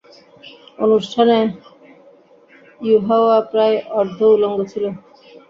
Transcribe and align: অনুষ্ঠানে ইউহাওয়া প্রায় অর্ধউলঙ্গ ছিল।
অনুষ্ঠানে 0.79 1.37
ইউহাওয়া 2.81 3.37
প্রায় 3.51 3.77
অর্ধউলঙ্গ 3.99 4.57
ছিল। 4.71 4.85